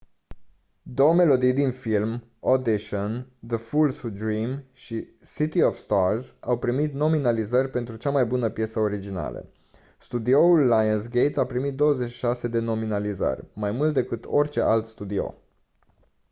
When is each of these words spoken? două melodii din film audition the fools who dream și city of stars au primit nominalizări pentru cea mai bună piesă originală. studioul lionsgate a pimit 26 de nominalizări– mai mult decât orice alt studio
două 0.81 1.13
melodii 1.13 1.53
din 1.53 1.71
film 1.71 2.23
audition 2.39 3.31
the 3.47 3.57
fools 3.57 3.97
who 3.99 4.09
dream 4.09 4.63
și 4.73 5.07
city 5.35 5.61
of 5.61 5.75
stars 5.77 6.35
au 6.39 6.59
primit 6.59 6.93
nominalizări 6.93 7.69
pentru 7.69 7.95
cea 7.95 8.09
mai 8.09 8.25
bună 8.25 8.49
piesă 8.49 8.79
originală. 8.79 9.49
studioul 9.99 10.65
lionsgate 10.67 11.39
a 11.39 11.45
pimit 11.45 11.75
26 11.75 12.47
de 12.47 12.59
nominalizări– 12.59 13.45
mai 13.61 13.71
mult 13.71 13.93
decât 13.93 14.23
orice 14.27 14.59
alt 14.61 14.85
studio 14.85 15.35